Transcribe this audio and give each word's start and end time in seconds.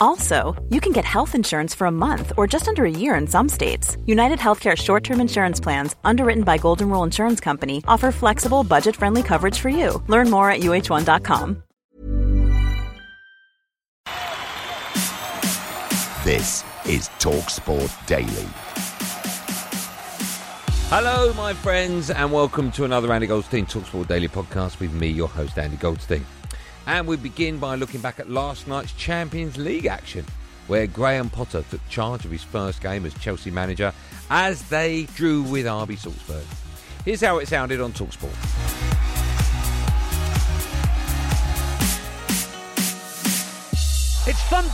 Also, 0.00 0.56
you 0.70 0.80
can 0.80 0.92
get 0.92 1.04
health 1.04 1.34
insurance 1.34 1.74
for 1.74 1.86
a 1.86 1.90
month 1.92 2.32
or 2.36 2.46
just 2.46 2.66
under 2.66 2.84
a 2.84 2.90
year 2.90 3.14
in 3.14 3.26
some 3.26 3.48
states. 3.48 3.96
United 4.06 4.38
Healthcare 4.38 4.76
short 4.76 5.04
term 5.04 5.20
insurance 5.20 5.60
plans, 5.60 5.94
underwritten 6.04 6.44
by 6.44 6.58
Golden 6.58 6.88
Rule 6.90 7.04
Insurance 7.04 7.40
Company, 7.40 7.84
offer 7.86 8.10
flexible, 8.10 8.64
budget 8.64 8.96
friendly 8.96 9.22
coverage 9.22 9.58
for 9.58 9.68
you. 9.68 10.02
Learn 10.08 10.30
more 10.30 10.50
at 10.50 10.60
uh1.com. 10.60 11.62
This 16.24 16.62
is 16.84 17.08
Talksport 17.18 18.06
Daily. 18.06 18.48
Hello, 20.90 21.32
my 21.34 21.54
friends, 21.54 22.10
and 22.10 22.30
welcome 22.32 22.70
to 22.72 22.84
another 22.84 23.12
Andy 23.12 23.26
Goldstein 23.26 23.64
Talksport 23.66 24.08
Daily 24.08 24.28
podcast 24.28 24.78
with 24.78 24.92
me, 24.92 25.08
your 25.08 25.28
host, 25.28 25.58
Andy 25.58 25.76
Goldstein. 25.76 26.26
And 26.88 27.06
we 27.06 27.16
begin 27.16 27.58
by 27.58 27.74
looking 27.74 28.00
back 28.00 28.18
at 28.18 28.30
last 28.30 28.66
night's 28.66 28.94
Champions 28.94 29.58
League 29.58 29.84
action, 29.84 30.24
where 30.68 30.86
Graham 30.86 31.28
Potter 31.28 31.62
took 31.70 31.86
charge 31.90 32.24
of 32.24 32.30
his 32.30 32.42
first 32.42 32.80
game 32.80 33.04
as 33.04 33.12
Chelsea 33.12 33.50
manager 33.50 33.92
as 34.30 34.66
they 34.70 35.02
drew 35.14 35.42
with 35.42 35.66
RB 35.66 35.98
Salzburg. 35.98 36.46
Here's 37.04 37.20
how 37.20 37.40
it 37.40 37.48
sounded 37.48 37.82
on 37.82 37.92
Talksport. 37.92 38.57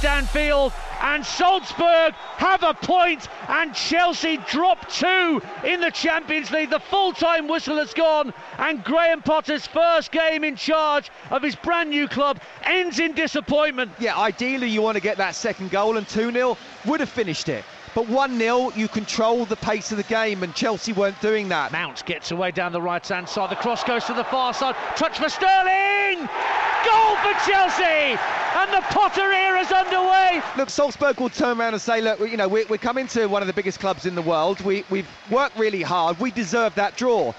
Downfield, 0.05 0.73
and 1.01 1.25
Salzburg 1.25 2.13
have 2.37 2.63
a 2.63 2.75
point, 2.75 3.27
and 3.49 3.75
Chelsea 3.75 4.37
drop 4.51 4.87
two 4.91 5.41
in 5.65 5.81
the 5.81 5.91
Champions 5.91 6.51
League. 6.51 6.69
The 6.69 6.79
full 6.79 7.15
time 7.15 7.49
whistle 7.49 7.79
has 7.79 7.95
gone, 7.95 8.35
and 8.59 8.85
Graham 8.85 9.23
Potter's 9.23 9.67
first 9.67 10.13
game 10.13 10.45
in 10.45 10.57
charge 10.57 11.11
of 11.31 11.43
his 11.43 11.57
brand 11.57 11.89
new 11.89 12.07
club 12.07 12.39
ends 12.65 12.99
in 12.99 13.15
disappointment. 13.15 13.93
Yeah, 13.99 14.19
ideally, 14.19 14.69
you 14.69 14.83
want 14.83 14.97
to 14.97 15.03
get 15.03 15.17
that 15.17 15.35
second 15.35 15.71
goal, 15.71 15.97
and 15.97 16.07
2 16.07 16.31
0 16.33 16.59
would 16.85 17.01
have 17.01 17.09
finished 17.09 17.49
it. 17.49 17.65
But 17.95 18.09
1 18.09 18.39
0, 18.39 18.73
you 18.75 18.89
control 18.89 19.45
the 19.45 19.57
pace 19.57 19.93
of 19.93 19.99
the 19.99 20.05
game, 20.05 20.43
and 20.43 20.53
Chelsea 20.53 20.93
weren't 20.93 21.21
doing 21.21 21.49
that. 21.51 21.71
Mount 21.71 22.05
gets 22.05 22.33
away 22.33 22.51
down 22.51 22.73
the 22.73 22.83
right 22.83 23.07
hand 23.07 23.29
side. 23.29 23.51
The 23.51 23.57
cross 23.57 23.85
goes 23.85 24.05
to 24.07 24.15
the 24.15 24.25
far 24.25 24.53
side. 24.53 24.75
Touch 24.97 25.19
for 25.19 25.29
Sterling! 25.29 26.19
Goal 26.19 27.17
for 27.17 27.33
Chelsea! 27.49 28.19
And 28.57 28.73
the 28.73 28.83
Potter 28.91 29.31
era 29.31 29.61
is 29.61 29.71
underway. 29.71 30.43
Look, 30.57 30.71
Salzburg 30.71 31.21
will 31.21 31.29
turn 31.29 31.61
around 31.61 31.75
and 31.75 31.83
say, 31.83 32.01
look, 32.01 32.19
you 32.21 32.37
know, 32.37 32.49
we're, 32.49 32.67
we're 32.67 32.79
coming 32.79 33.07
to 33.09 33.27
one 33.27 33.43
of 33.43 33.47
the 33.47 33.53
biggest 33.53 33.79
clubs 33.79 34.07
in 34.07 34.17
the 34.17 34.23
world. 34.23 34.61
We, 34.63 34.85
we've 34.91 35.09
worked 35.31 35.57
really 35.57 35.83
hard. 35.83 36.19
We 36.19 36.33
deserve 36.33 36.75
that 36.75 36.97
draw. 36.97 37.33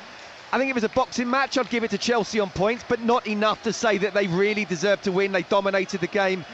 I 0.53 0.57
think 0.57 0.69
if 0.69 0.77
it 0.77 0.81
was 0.81 0.83
a 0.85 0.95
boxing 0.95 1.29
match, 1.29 1.57
I'd 1.57 1.69
give 1.69 1.83
it 1.83 1.91
to 1.91 1.97
Chelsea 1.97 2.39
on 2.39 2.49
points, 2.49 2.85
but 2.87 3.01
not 3.01 3.27
enough 3.27 3.61
to 3.63 3.73
say 3.73 3.97
that 3.97 4.13
they 4.13 4.27
really 4.27 4.63
deserve 4.63 5.01
to 5.01 5.11
win. 5.11 5.33
They 5.33 5.41
dominated 5.43 5.99
the 5.99 6.07
game. 6.07 6.45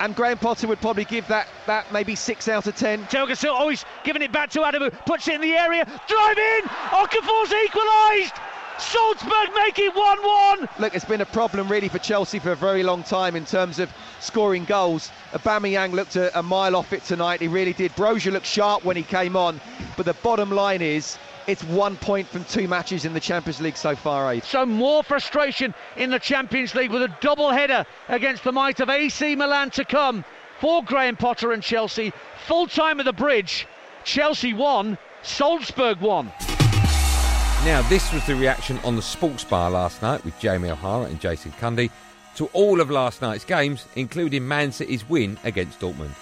And 0.00 0.14
Graham 0.14 0.38
Potter 0.38 0.68
would 0.68 0.80
probably 0.80 1.04
give 1.04 1.26
that 1.28 1.48
that 1.66 1.92
maybe 1.92 2.14
six 2.14 2.48
out 2.48 2.66
of 2.66 2.76
ten. 2.76 3.04
Telgasil 3.06 3.50
always 3.50 3.84
giving 4.04 4.22
it 4.22 4.32
back 4.32 4.50
to 4.50 4.60
Adamu, 4.60 4.92
puts 5.04 5.26
it 5.28 5.34
in 5.34 5.40
the 5.40 5.52
area, 5.52 5.84
drive 5.84 6.38
in, 6.38 6.62
Okafor's 6.90 7.52
equalised. 7.52 8.34
Salzburg 8.78 9.50
make 9.54 9.78
it 9.78 9.94
1 9.94 10.18
1. 10.22 10.68
Look, 10.78 10.94
it's 10.94 11.04
been 11.04 11.20
a 11.20 11.26
problem 11.26 11.68
really 11.68 11.88
for 11.88 11.98
Chelsea 11.98 12.38
for 12.38 12.52
a 12.52 12.56
very 12.56 12.82
long 12.82 13.02
time 13.02 13.34
in 13.34 13.44
terms 13.44 13.78
of 13.78 13.90
scoring 14.20 14.64
goals. 14.64 15.10
Aubameyang 15.32 15.92
looked 15.92 16.16
a, 16.16 16.36
a 16.38 16.42
mile 16.42 16.76
off 16.76 16.92
it 16.92 17.02
tonight. 17.04 17.40
He 17.40 17.48
really 17.48 17.72
did. 17.72 17.92
Broja 17.96 18.32
looked 18.32 18.46
sharp 18.46 18.84
when 18.84 18.96
he 18.96 19.02
came 19.02 19.36
on. 19.36 19.60
But 19.96 20.06
the 20.06 20.14
bottom 20.14 20.50
line 20.50 20.80
is 20.80 21.18
it's 21.48 21.64
one 21.64 21.96
point 21.96 22.28
from 22.28 22.44
two 22.44 22.68
matches 22.68 23.04
in 23.04 23.14
the 23.14 23.20
Champions 23.20 23.60
League 23.60 23.76
so 23.76 23.96
far, 23.96 24.32
Abe. 24.32 24.44
So 24.44 24.64
more 24.64 25.02
frustration 25.02 25.74
in 25.96 26.10
the 26.10 26.18
Champions 26.18 26.74
League 26.74 26.90
with 26.90 27.02
a 27.02 27.14
double 27.20 27.50
header 27.50 27.84
against 28.08 28.44
the 28.44 28.52
might 28.52 28.80
of 28.80 28.88
AC 28.88 29.34
Milan 29.34 29.70
to 29.70 29.84
come 29.84 30.24
for 30.60 30.84
Graham 30.84 31.16
Potter 31.16 31.52
and 31.52 31.62
Chelsea. 31.62 32.12
Full 32.46 32.66
time 32.68 33.00
at 33.00 33.06
the 33.06 33.12
bridge. 33.12 33.66
Chelsea 34.04 34.54
won, 34.54 34.98
Salzburg 35.22 36.00
won. 36.00 36.32
Now, 37.64 37.82
this 37.88 38.12
was 38.12 38.24
the 38.26 38.34
reaction 38.36 38.78
on 38.84 38.96
the 38.96 39.02
sports 39.02 39.44
bar 39.44 39.70
last 39.70 40.00
night 40.00 40.24
with 40.24 40.38
Jamie 40.38 40.70
O'Hara 40.70 41.04
and 41.04 41.20
Jason 41.20 41.50
Cundy 41.60 41.90
to 42.36 42.46
all 42.52 42.80
of 42.80 42.88
last 42.90 43.20
night's 43.20 43.44
games, 43.44 43.84
including 43.96 44.46
Man 44.46 44.70
City's 44.72 45.06
win 45.08 45.38
against 45.44 45.80
Dortmund. 45.80 46.12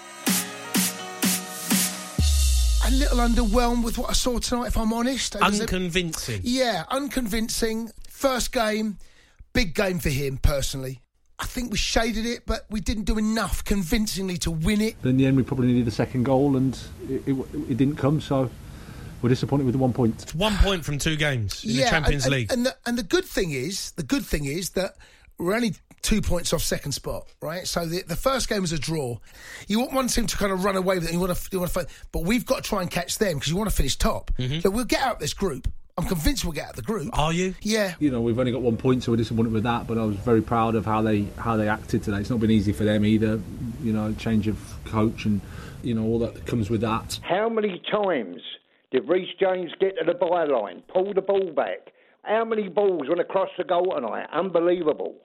A 2.87 2.91
little 2.91 3.17
underwhelmed 3.19 3.83
with 3.83 3.97
what 3.97 4.09
I 4.09 4.13
saw 4.13 4.39
tonight, 4.39 4.67
if 4.67 4.77
I'm 4.77 4.91
honest. 4.91 5.33
Does 5.33 5.59
it- 5.59 5.61
Unconvincing. 5.61 6.41
Yeah, 6.43 6.85
unconvincing. 6.89 7.91
First 8.09 8.51
game, 8.51 8.97
big 9.53 9.73
game 9.75 9.99
for 9.99 10.09
him 10.09 10.37
personally. 10.37 11.01
I 11.39 11.45
think 11.45 11.71
we 11.71 11.77
shaded 11.77 12.25
it, 12.25 12.43
but 12.47 12.65
we 12.71 12.81
didn't 12.81 13.03
do 13.03 13.17
enough 13.19 13.63
convincingly 13.63 14.37
to 14.39 14.49
win 14.51 14.81
it. 14.81 14.95
But 15.03 15.09
in 15.09 15.17
the 15.17 15.27
end, 15.27 15.37
we 15.37 15.43
probably 15.43 15.67
needed 15.67 15.87
a 15.87 15.91
second 15.91 16.23
goal, 16.23 16.57
and 16.57 16.77
it, 17.07 17.21
it, 17.27 17.35
it 17.69 17.77
didn't 17.77 17.97
come. 17.97 18.19
So 18.21 18.49
we're 19.21 19.29
disappointed 19.29 19.65
with 19.65 19.73
the 19.73 19.79
one 19.79 19.93
point. 19.93 20.33
One 20.35 20.55
point 20.57 20.85
from 20.85 20.97
two 20.97 21.15
games 21.15 21.63
in 21.63 21.77
the 21.77 21.83
Champions 21.83 22.25
and, 22.25 22.33
League. 22.33 22.51
And, 22.51 22.59
and, 22.59 22.65
the, 22.67 22.75
and 22.85 22.97
the 22.97 23.03
good 23.03 23.25
thing 23.25 23.51
is, 23.51 23.91
the 23.91 24.03
good 24.03 24.25
thing 24.25 24.45
is 24.45 24.71
that 24.71 24.95
we're 25.37 25.55
only 25.55 25.75
two 26.01 26.21
points 26.21 26.53
off 26.53 26.61
second 26.61 26.93
spot, 26.93 27.27
right? 27.41 27.67
So 27.67 27.85
the, 27.85 28.03
the 28.03 28.15
first 28.15 28.49
game 28.49 28.61
was 28.61 28.71
a 28.71 28.79
draw. 28.79 29.17
You 29.67 29.79
want 29.79 29.93
one 29.93 30.07
team 30.07 30.27
to 30.27 30.37
kind 30.37 30.51
of 30.51 30.63
run 30.63 30.75
away 30.75 30.95
with 30.95 31.09
it. 31.09 31.13
You 31.13 31.19
want 31.19 31.35
to, 31.35 31.49
you 31.51 31.59
want 31.59 31.71
to, 31.73 31.87
but 32.11 32.23
we've 32.23 32.45
got 32.45 32.63
to 32.63 32.69
try 32.69 32.81
and 32.81 32.89
catch 32.89 33.17
them 33.17 33.35
because 33.35 33.49
you 33.49 33.57
want 33.57 33.69
to 33.69 33.75
finish 33.75 33.95
top. 33.95 34.31
Mm-hmm. 34.37 34.59
So 34.61 34.69
we'll 34.69 34.85
get 34.85 35.01
out 35.01 35.15
of 35.15 35.19
this 35.19 35.33
group. 35.33 35.67
I'm 35.97 36.05
convinced 36.05 36.45
we'll 36.45 36.53
get 36.53 36.65
out 36.65 36.69
of 36.71 36.75
the 36.75 36.83
group. 36.83 37.09
Are 37.17 37.33
you? 37.33 37.55
Yeah. 37.61 37.95
You 37.99 38.11
know, 38.11 38.21
we've 38.21 38.37
only 38.37 38.51
got 38.51 38.61
one 38.61 38.77
point, 38.77 39.03
so 39.03 39.11
we're 39.11 39.17
disappointed 39.17 39.51
with 39.51 39.63
that. 39.63 39.87
But 39.87 39.97
I 39.97 40.05
was 40.05 40.15
very 40.17 40.43
proud 40.43 40.75
of 40.75 40.85
how 40.85 41.01
they 41.01 41.27
how 41.39 41.57
they 41.57 41.67
acted 41.67 42.03
today. 42.03 42.17
It's 42.17 42.29
not 42.29 42.39
been 42.39 42.51
easy 42.51 42.71
for 42.71 42.83
them 42.83 43.03
either. 43.03 43.41
You 43.81 43.93
know, 43.93 44.13
change 44.13 44.47
of 44.47 44.59
coach 44.85 45.25
and 45.25 45.41
you 45.81 45.95
know 45.95 46.03
all 46.03 46.19
that 46.19 46.45
comes 46.45 46.69
with 46.69 46.81
that. 46.81 47.19
How 47.23 47.49
many 47.49 47.81
times 47.91 48.41
did 48.91 49.07
Reece 49.07 49.35
James 49.39 49.71
get 49.79 49.97
to 49.99 50.05
the 50.05 50.13
byline, 50.17 50.81
pull 50.87 51.13
the 51.13 51.21
ball 51.21 51.51
back? 51.55 51.91
How 52.23 52.45
many 52.45 52.67
balls 52.69 53.07
went 53.07 53.19
across 53.19 53.49
the 53.57 53.63
goal 53.63 53.93
tonight? 53.95 54.27
Unbelievable. 54.31 55.15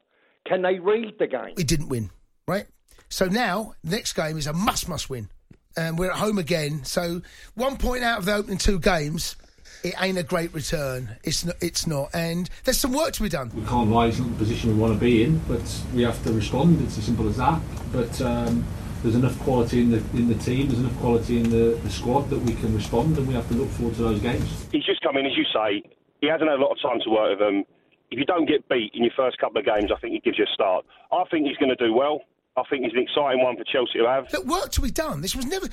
Can 0.46 0.62
they 0.62 0.78
read 0.78 1.14
the 1.18 1.26
game? 1.26 1.54
we 1.56 1.64
didn't 1.64 1.88
win, 1.88 2.10
right? 2.46 2.66
So 3.08 3.26
now, 3.26 3.74
next 3.84 4.14
game 4.14 4.38
is 4.38 4.46
a 4.46 4.52
must, 4.52 4.88
must 4.88 5.10
win. 5.10 5.28
And 5.76 5.98
we're 5.98 6.10
at 6.10 6.16
home 6.16 6.38
again. 6.38 6.84
So 6.84 7.22
one 7.54 7.76
point 7.76 8.02
out 8.04 8.18
of 8.18 8.24
the 8.24 8.34
opening 8.34 8.58
two 8.58 8.78
games, 8.78 9.36
it 9.82 9.94
ain't 10.00 10.18
a 10.18 10.22
great 10.22 10.52
return. 10.54 11.16
It's 11.24 11.44
not. 11.44 11.56
It's 11.60 11.86
not. 11.86 12.10
And 12.14 12.48
there's 12.64 12.78
some 12.78 12.92
work 12.92 13.12
to 13.14 13.22
be 13.22 13.28
done. 13.28 13.50
We 13.54 13.64
can't 13.66 13.90
lie; 13.90 14.06
it's 14.06 14.18
not 14.18 14.28
the 14.30 14.36
position 14.36 14.70
we 14.70 14.80
want 14.80 14.94
to 14.94 15.00
be 15.00 15.24
in, 15.24 15.38
but 15.48 15.62
we 15.94 16.02
have 16.02 16.22
to 16.24 16.32
respond. 16.32 16.80
It's 16.82 16.98
as 16.98 17.04
simple 17.04 17.28
as 17.28 17.36
that. 17.38 17.60
But 17.92 18.20
um, 18.20 18.64
there's 19.02 19.16
enough 19.16 19.38
quality 19.40 19.80
in 19.80 19.90
the 19.90 19.98
in 20.14 20.28
the 20.28 20.34
team. 20.36 20.68
There's 20.68 20.80
enough 20.80 20.98
quality 20.98 21.38
in 21.38 21.50
the, 21.50 21.78
the 21.82 21.90
squad 21.90 22.30
that 22.30 22.38
we 22.38 22.54
can 22.54 22.74
respond, 22.74 23.18
and 23.18 23.26
we 23.26 23.34
have 23.34 23.48
to 23.48 23.54
look 23.54 23.68
forward 23.70 23.96
to 23.96 24.02
those 24.02 24.20
games. 24.20 24.66
he's 24.70 24.84
just 24.84 25.00
come 25.02 25.16
in, 25.16 25.26
as 25.26 25.36
you 25.36 25.44
say. 25.52 25.82
He 26.20 26.28
hasn't 26.28 26.48
had 26.48 26.58
a 26.58 26.62
lot 26.62 26.70
of 26.70 26.80
time 26.80 27.00
to 27.04 27.10
work 27.10 27.30
with 27.30 27.41
them. 27.41 27.64
If 28.10 28.18
you 28.18 28.24
don't 28.24 28.46
get 28.46 28.68
beat 28.68 28.92
in 28.94 29.02
your 29.02 29.12
first 29.16 29.38
couple 29.38 29.58
of 29.58 29.64
games, 29.64 29.91
I 29.91 29.98
think 29.98 30.14
it 30.14 30.22
gives 30.22 30.38
you 30.38 30.44
a 30.44 30.54
start. 30.54 30.84
I 31.10 31.24
think 31.30 31.46
he's 31.46 31.56
going 31.56 31.74
to 31.74 31.84
do 31.84 31.92
well. 31.92 32.20
I 32.56 32.62
think 32.68 32.84
he's 32.84 32.92
an 32.92 33.00
exciting 33.00 33.42
one 33.42 33.56
for 33.56 33.64
Chelsea 33.64 33.98
to 33.98 34.06
have. 34.06 34.32
Look, 34.32 34.44
work 34.44 34.70
to 34.72 34.82
be 34.82 34.91
done. 34.91 35.22
This 35.22 35.34
was 35.34 35.46
never. 35.46 35.68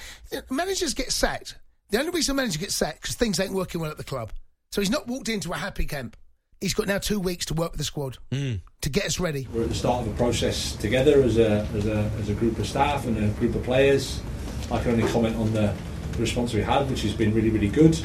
Managers 0.49 0.93
get 0.93 1.11
sacked. 1.11 1.57
The 1.89 1.99
only 1.99 2.11
reason 2.11 2.33
a 2.33 2.35
manager 2.37 2.59
gets 2.59 2.75
sacked 2.75 3.01
because 3.01 3.15
things 3.15 3.39
ain't 3.39 3.51
working 3.51 3.81
well 3.81 3.91
at 3.91 3.97
the 3.97 4.03
club. 4.03 4.31
So 4.71 4.81
he's 4.81 4.89
not 4.89 5.07
walked 5.07 5.29
into 5.29 5.51
a 5.51 5.57
happy 5.57 5.85
camp. 5.85 6.15
He's 6.61 6.73
got 6.73 6.87
now 6.87 6.97
two 6.97 7.21
weeks 7.21 7.45
to 7.45 7.53
work 7.53 7.71
with 7.71 7.77
the 7.77 7.85
squad 7.85 8.17
to 8.31 8.89
get 8.89 9.05
us 9.05 9.17
ready. 9.17 9.47
We're 9.53 9.63
at 9.63 9.69
the 9.69 9.75
start 9.75 10.05
of 10.05 10.13
a 10.13 10.17
process 10.17 10.75
together 10.75 11.21
as 11.23 11.37
a, 11.37 11.65
as 11.73 11.85
a, 11.85 12.11
as 12.19 12.29
a 12.29 12.33
group 12.33 12.59
of 12.59 12.67
staff 12.67 13.05
and 13.05 13.17
a 13.17 13.27
group 13.39 13.55
of 13.55 13.63
players. 13.63 14.21
I 14.69 14.81
can 14.81 14.91
only 14.91 15.07
comment 15.07 15.37
on 15.37 15.53
the, 15.53 15.73
the 16.11 16.19
response 16.19 16.53
we 16.53 16.61
had, 16.61 16.89
which 16.89 17.03
has 17.03 17.13
been 17.13 17.33
really, 17.33 17.49
really 17.49 17.69
good. 17.69 17.97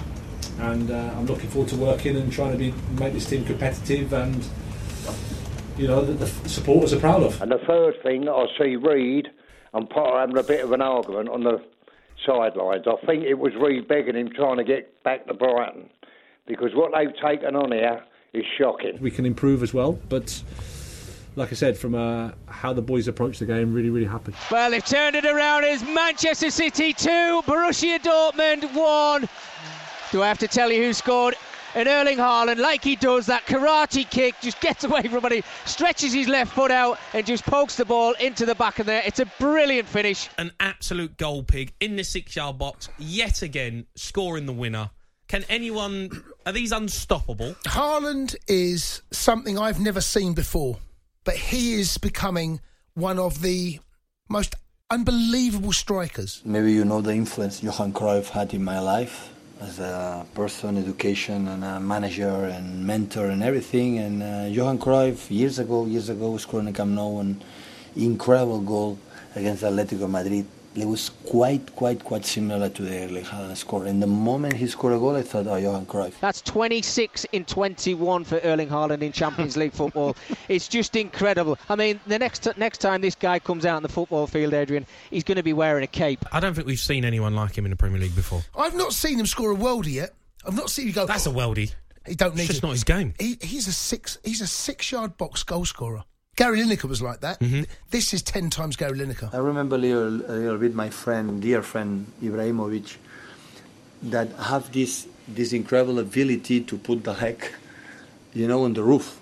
And 0.61 0.89
uh, 0.89 1.15
I'm 1.17 1.27
looking 1.27 1.51
forward 1.51 1.69
to 1.71 1.77
working 1.77 2.17
and 2.17 2.33
trying 2.33 2.53
to 2.53 2.59
be, 2.59 2.73
make 2.93 3.13
this 3.13 3.29
team 3.29 3.45
competitive 3.45 4.13
and, 4.13 4.47
you 5.77 5.89
know, 5.89 6.05
that 6.05 6.25
the 6.25 6.49
supporters 6.49 6.93
are 6.93 7.01
proud 7.01 7.25
of. 7.25 7.43
And 7.43 7.51
the 7.51 7.59
third 7.67 7.95
thing, 8.05 8.29
I 8.29 8.47
see 8.57 8.77
Reed 8.77 9.31
and 9.73 9.91
Potter 9.91 10.21
having 10.21 10.39
a 10.39 10.45
bit 10.45 10.65
of 10.65 10.71
an 10.71 10.81
argument 10.81 11.29
on 11.29 11.43
the 11.43 11.61
sidelines. 12.25 12.85
I 12.87 13.05
think 13.05 13.25
it 13.25 13.35
was 13.35 13.53
Reed 13.61 13.89
begging 13.89 14.15
him 14.15 14.31
trying 14.31 14.59
to 14.59 14.65
get 14.65 15.03
back 15.03 15.27
to 15.27 15.35
Brighton 15.35 15.91
because 16.47 16.71
what 16.75 16.93
they've 16.97 17.17
taken 17.21 17.57
on 17.57 17.73
here 17.73 18.05
is 18.35 18.45
shocking. 18.59 18.99
We 19.01 19.11
can 19.11 19.25
improve 19.25 19.63
as 19.63 19.73
well, 19.73 19.99
but 20.09 20.43
like 21.37 21.51
I 21.51 21.55
said, 21.55 21.77
from 21.79 21.95
uh, 21.95 22.33
how 22.47 22.73
the 22.73 22.83
boys 22.83 23.09
approach 23.09 23.39
the 23.39 23.47
game, 23.47 23.73
really, 23.73 23.91
really 23.91 24.07
happy. 24.07 24.35
Well, 24.51 24.71
they've 24.71 24.85
turned 24.85 25.17
it 25.17 25.25
around 25.25 25.65
as 25.65 25.83
Manchester 25.83 26.51
City 26.51 26.93
2, 26.93 27.43
Borussia 27.47 27.99
Dortmund 27.99 28.75
1. 28.75 29.29
Do 30.13 30.23
I 30.23 30.29
have 30.29 30.39
to 30.39 30.49
tell 30.49 30.71
you 30.71 30.83
who 30.83 30.93
scored? 30.93 31.35
And 31.77 31.89
Erling 31.89 32.19
Haaland, 32.19 32.59
like 32.59 32.85
he 32.85 32.95
does, 32.95 33.27
that 33.27 33.47
karate 33.47 34.09
kick, 34.09 34.37
just 34.41 34.61
gets 34.61 34.85
away 34.85 35.03
from 35.03 35.25
it, 35.33 35.45
stretches 35.65 36.13
his 36.13 36.29
left 36.29 36.53
foot 36.53 36.71
out 36.71 37.01
and 37.13 37.27
just 37.27 37.45
pokes 37.45 37.77
the 37.77 37.85
ball 37.85 38.15
into 38.21 38.47
the 38.47 38.55
back 38.55 38.79
of 38.79 38.87
there. 38.87 39.03
It's 39.05 39.19
a 39.19 39.27
brilliant 39.41 39.89
finish. 39.89 40.29
An 40.39 40.53
absolute 40.61 41.17
goal 41.17 41.43
pig 41.43 41.73
in 41.81 41.97
the 41.97 42.05
six 42.05 42.37
yard 42.37 42.59
box, 42.59 42.89
yet 42.99 43.43
again, 43.43 43.87
scoring 43.97 44.47
the 44.47 44.53
winner. 44.53 44.91
Can 45.27 45.45
anyone. 45.49 46.11
Are 46.47 46.53
these 46.53 46.73
unstoppable? 46.73 47.55
Haaland 47.65 48.37
is 48.47 49.01
something 49.11 49.59
I've 49.59 49.81
never 49.81 50.03
seen 50.03 50.35
before, 50.35 50.77
but 51.25 51.37
he 51.37 51.75
is 51.81 51.97
becoming 51.97 52.61
one 52.93 53.19
of 53.19 53.41
the 53.41 53.81
most 54.29 54.55
unbelievable 54.91 55.73
strikers. 55.73 56.43
Maybe 56.45 56.73
you 56.73 56.85
know 56.85 57.01
the 57.01 57.13
influence 57.15 57.63
Johan 57.63 57.95
Cruyff 57.95 58.29
had 58.29 58.53
in 58.53 58.63
my 58.63 58.79
life 58.79 59.31
as 59.63 59.79
a 59.79 60.27
person, 60.35 60.77
education, 60.77 61.49
and 61.49 61.65
a 61.65 61.81
manager 61.81 62.45
and 62.45 62.87
mentor 62.87 63.27
and 63.29 63.43
everything. 63.43 63.99
And 63.99 64.23
uh, 64.23 64.49
Johan 64.51 64.79
Cruyff, 64.79 65.31
years 65.31 65.59
ago, 65.59 65.87
years 65.87 66.11
ago, 66.11 66.37
scored 66.37 66.67
in 66.67 66.75
Camp 66.75 66.91
Nou 66.91 67.21
an 67.21 67.43
incredible 67.97 68.61
goal 68.61 68.99
against 69.35 69.63
Atletico 69.63 70.11
Madrid 70.11 70.45
it 70.77 70.87
was 70.87 71.11
quite, 71.27 71.75
quite, 71.77 72.03
quite 72.03 72.25
similar 72.25 72.69
to 72.69 72.83
the 72.83 73.05
Erling 73.05 73.25
Haaland 73.25 73.57
score. 73.57 73.87
And 73.87 74.03
the 74.03 74.07
moment 74.07 74.55
he 74.55 74.67
scored 74.67 74.93
a 74.93 74.99
goal, 74.99 75.17
I 75.17 75.23
thought, 75.23 75.47
oh, 75.47 75.57
Johan 75.57 75.87
Cruyff. 75.87 76.19
That's 76.21 76.41
26 76.43 77.27
in 77.33 77.45
21 77.45 78.25
for 78.25 78.41
Erling 78.43 78.69
Haaland 78.69 79.03
in 79.03 79.13
Champions 79.13 79.57
League 79.57 79.73
football. 79.73 80.17
It's 80.49 80.69
just 80.69 80.95
incredible. 80.97 81.59
I 81.69 81.77
mean, 81.77 82.01
the 82.07 82.19
next 82.19 82.47
next 82.59 82.79
time 82.79 83.01
this 83.01 83.15
guy 83.15 83.39
comes 83.39 83.65
out 83.65 83.77
on 83.77 83.83
the 83.83 83.89
football 83.89 84.27
field, 84.27 84.53
Adrian, 84.53 84.87
he's 85.11 85.25
going 85.25 85.37
to 85.37 85.43
be 85.43 85.53
wearing 85.53 85.83
a 85.85 85.87
cape. 85.87 86.25
I 86.33 86.41
don't 86.41 86.55
think 86.55 86.67
we've 86.67 86.79
seen 86.79 87.05
anyone 87.05 87.35
like 87.35 87.57
him 87.57 87.65
in 87.65 87.71
the 87.71 87.77
Premier 87.77 88.01
League 88.01 88.15
before. 88.15 88.43
I've 88.57 88.75
not 88.75 88.93
seen 88.93 89.19
him 89.19 89.27
score 89.27 89.53
a 89.53 89.57
worldie 89.57 89.95
yet. 89.95 90.15
I've 90.47 90.57
not 90.57 90.71
seen 90.71 90.89
him 90.89 90.93
go. 90.93 91.07
That's 91.07 91.27
a 91.27 91.31
worldie. 91.31 91.75
He 92.07 92.15
don't 92.15 92.35
need. 92.35 92.43
It's 92.43 92.53
just 92.53 92.63
it. 92.63 92.67
not 92.67 92.73
his 92.73 92.85
game. 92.85 93.15
He, 93.19 93.39
he's 93.41 93.67
a 93.69 93.73
six. 93.73 94.19
He's 94.25 94.41
a 94.41 94.47
six-yard 94.47 95.17
box 95.17 95.43
goal 95.43 95.65
scorer. 95.65 96.05
Gary 96.37 96.63
Lineker 96.63 96.89
was 96.89 97.01
like 97.01 97.21
that. 97.21 97.39
Mm-hmm. 97.41 97.63
This 97.91 98.13
is 98.13 98.23
ten 98.23 98.51
times 98.51 98.77
Gary 98.77 98.99
Lineker. 98.99 99.33
I 99.33 99.39
remember 99.39 99.77
a 99.77 99.79
little, 99.79 100.21
a 100.31 100.35
little 100.35 100.59
bit 100.59 100.75
my 100.75 100.91
friend, 100.91 101.41
dear 101.41 101.63
friend 101.63 102.11
Ibrahimovic, 102.23 102.97
that 104.03 104.33
have 104.33 104.73
this 104.73 105.07
this 105.29 105.53
incredible 105.53 105.99
ability 106.01 106.61
to 106.63 106.77
put 106.77 107.05
the 107.05 107.15
heck, 107.15 107.53
you 108.35 108.49
know, 108.49 108.65
on 108.65 108.75
the 108.75 108.83
roof. 108.83 109.21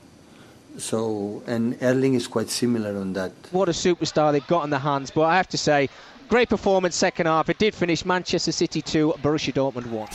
So, 0.79 1.43
and 1.47 1.77
Erling 1.83 2.15
is 2.15 2.27
quite 2.27 2.49
similar 2.49 2.99
on 2.99 3.13
that. 3.13 3.33
What 3.51 3.69
a 3.69 3.73
superstar 3.73 4.33
they've 4.33 4.47
got 4.47 4.63
on 4.63 4.71
their 4.71 4.81
hands. 4.81 5.11
But 5.11 5.25
I 5.25 5.37
have 5.37 5.49
to 5.49 5.59
say, 5.59 5.91
great 6.29 6.49
performance 6.49 6.97
second 6.97 7.27
half. 7.27 7.51
It 7.51 7.59
did 7.59 7.75
finish 7.75 8.07
Manchester 8.07 8.53
City 8.53 8.81
2, 8.81 9.15
Borussia 9.23 9.53
Dortmund 9.53 9.87
1. 9.87 10.09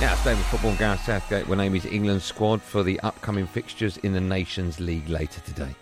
Now, 0.00 0.14
staying 0.14 0.38
with 0.38 0.46
football, 0.46 0.76
Gareth 0.76 1.04
Southgate 1.04 1.48
will 1.48 1.56
name 1.56 1.74
his 1.74 1.84
England 1.84 2.22
squad 2.22 2.62
for 2.62 2.84
the 2.84 3.00
upcoming 3.00 3.46
fixtures 3.46 3.96
in 3.98 4.12
the 4.12 4.20
Nations 4.20 4.78
League 4.78 5.08
later 5.08 5.40
today. 5.40 5.74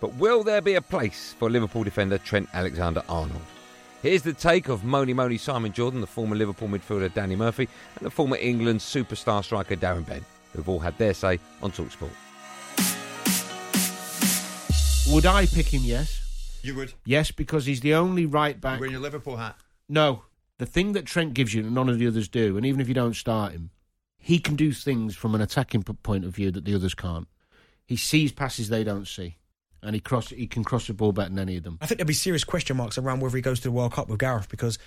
But 0.00 0.14
will 0.14 0.42
there 0.42 0.62
be 0.62 0.74
a 0.74 0.80
place 0.80 1.34
for 1.38 1.50
Liverpool 1.50 1.84
defender 1.84 2.16
Trent 2.16 2.48
Alexander 2.54 3.02
Arnold? 3.08 3.42
Here's 4.02 4.22
the 4.22 4.32
take 4.32 4.70
of 4.70 4.82
Moni 4.82 5.12
Moni 5.12 5.36
Simon 5.36 5.72
Jordan, 5.72 6.00
the 6.00 6.06
former 6.06 6.34
Liverpool 6.34 6.68
midfielder 6.68 7.12
Danny 7.12 7.36
Murphy, 7.36 7.68
and 7.96 8.06
the 8.06 8.10
former 8.10 8.36
England 8.36 8.80
superstar 8.80 9.44
striker 9.44 9.76
Darren 9.76 10.06
Bent, 10.06 10.24
who've 10.54 10.68
all 10.70 10.78
had 10.78 10.96
their 10.96 11.12
say 11.12 11.38
on 11.62 11.70
Talksport. 11.70 12.08
Would 15.12 15.26
I 15.26 15.44
pick 15.44 15.66
him? 15.66 15.82
Yes. 15.84 16.60
You 16.62 16.76
would? 16.76 16.94
Yes, 17.04 17.30
because 17.30 17.66
he's 17.66 17.80
the 17.80 17.92
only 17.92 18.24
right 18.24 18.58
back. 18.58 18.80
Wearing 18.80 18.92
your 18.92 19.02
Liverpool 19.02 19.36
hat? 19.36 19.56
No. 19.86 20.22
The 20.56 20.66
thing 20.66 20.92
that 20.92 21.04
Trent 21.04 21.34
gives 21.34 21.52
you 21.52 21.62
that 21.62 21.70
none 21.70 21.90
of 21.90 21.98
the 21.98 22.06
others 22.06 22.28
do, 22.28 22.56
and 22.56 22.64
even 22.64 22.80
if 22.80 22.88
you 22.88 22.94
don't 22.94 23.14
start 23.14 23.52
him, 23.52 23.70
he 24.18 24.38
can 24.38 24.56
do 24.56 24.72
things 24.72 25.14
from 25.14 25.34
an 25.34 25.42
attacking 25.42 25.82
point 25.82 26.24
of 26.24 26.34
view 26.34 26.50
that 26.52 26.64
the 26.64 26.74
others 26.74 26.94
can't. 26.94 27.28
He 27.84 27.96
sees 27.96 28.32
passes 28.32 28.68
they 28.68 28.84
don't 28.84 29.08
see 29.08 29.36
and 29.82 29.94
he 29.94 30.00
cross 30.00 30.28
he 30.28 30.46
can 30.46 30.64
cross 30.64 30.86
the 30.86 30.94
ball 30.94 31.12
better 31.12 31.30
than 31.30 31.38
any 31.38 31.56
of 31.56 31.64
them. 31.64 31.78
I 31.80 31.86
think 31.86 31.98
there'll 31.98 32.08
be 32.08 32.14
serious 32.14 32.44
question 32.44 32.76
marks 32.76 32.98
around 32.98 33.20
whether 33.20 33.36
he 33.36 33.42
goes 33.42 33.60
to 33.60 33.68
the 33.68 33.72
World 33.72 33.92
Cup 33.92 34.08
with 34.08 34.18
Gareth 34.18 34.48
because 34.48 34.78